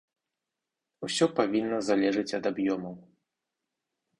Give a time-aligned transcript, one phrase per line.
[1.07, 2.95] Усё павінна залежыць ад аб'ёмаў.